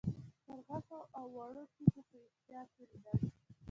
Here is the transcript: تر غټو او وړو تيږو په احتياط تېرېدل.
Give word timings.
تر 0.45 0.57
غټو 0.67 0.99
او 1.17 1.25
وړو 1.35 1.63
تيږو 1.73 2.01
په 2.09 2.17
احتياط 2.27 2.67
تېرېدل. 2.75 3.17